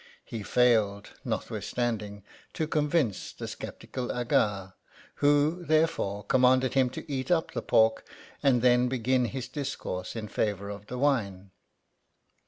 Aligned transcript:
He 0.25 0.41
failed, 0.41 1.11
notwithstanding, 1.23 2.23
to 2.53 2.65
convince 2.65 3.31
the 3.33 3.47
sceptical 3.47 4.11
Aga, 4.11 4.73
who, 5.17 5.63
therefore, 5.63 6.23
commanded 6.23 6.73
him 6.73 6.89
to 6.89 7.07
eat 7.07 7.29
up 7.29 7.51
the 7.51 7.61
pork, 7.61 8.03
and 8.41 8.63
then 8.63 8.87
begin 8.87 9.25
his 9.25 9.47
discourse 9.47 10.15
in 10.15 10.27
favour 10.27 10.69
of 10.71 10.87
the 10.87 10.97
wine. 10.97 11.51